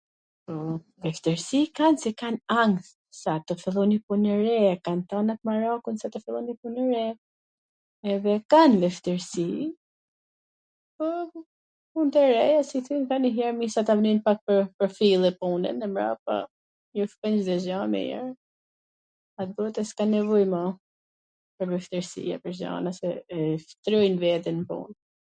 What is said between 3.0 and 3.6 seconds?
sa tw